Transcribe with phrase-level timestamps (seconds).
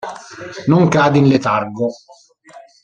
[0.71, 1.87] Non cade in letargo.